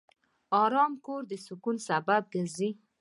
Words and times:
آرام 0.63 0.93
کور 1.05 1.21
د 1.31 1.33
سکون 1.45 1.75
سبب 1.87 2.21
ګرځي. 2.33 2.69